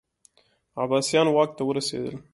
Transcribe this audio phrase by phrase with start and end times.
[0.81, 2.15] عباسیان واک ته ورسېدل